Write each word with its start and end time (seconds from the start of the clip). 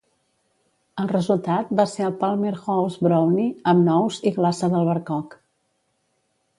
El 1.03 1.11
resultat 1.11 1.69
va 1.81 1.85
ser 1.91 2.07
el 2.09 2.17
Palmer 2.23 2.55
House 2.63 2.99
Brownie 3.09 3.47
amb 3.75 3.87
nous 3.93 4.21
i 4.31 4.35
glaça 4.41 4.75
d'albercoc. 4.75 5.41